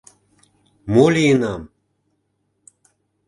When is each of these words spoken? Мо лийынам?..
Мо 0.93 1.05
лийынам?.. 1.13 1.61